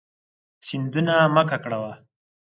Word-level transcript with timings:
سیندونه 0.67 1.15
مه 1.35 1.43
ککړوه. 1.49 1.93